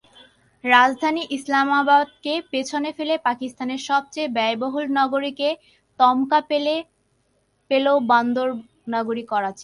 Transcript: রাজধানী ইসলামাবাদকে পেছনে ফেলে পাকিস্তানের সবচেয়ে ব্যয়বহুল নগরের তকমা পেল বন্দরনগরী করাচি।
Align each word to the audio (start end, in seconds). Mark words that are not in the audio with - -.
রাজধানী 0.63 1.23
ইসলামাবাদকে 1.37 2.33
পেছনে 2.51 2.89
ফেলে 2.97 3.15
পাকিস্তানের 3.27 3.81
সবচেয়ে 3.89 4.33
ব্যয়বহুল 4.37 4.85
নগরের 4.91 5.33
তকমা 5.99 6.39
পেল 7.71 7.87
বন্দরনগরী 8.11 9.23
করাচি। 9.23 9.59